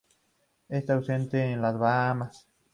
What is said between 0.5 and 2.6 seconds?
Está ausente en las Bahamas.